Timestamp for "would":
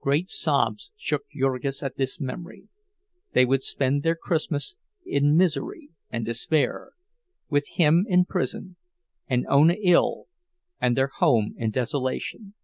3.44-3.62